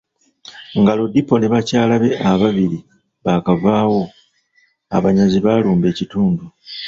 [0.79, 2.79] Nga Lodipo ne bakyala be ababiri
[3.23, 4.01] baakavaawo,
[4.95, 6.45] abanyazi baalumba ekitundu.